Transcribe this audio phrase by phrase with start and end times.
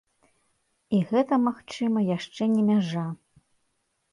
[0.99, 3.05] І гэта, магчыма, яшчэ не мяжа.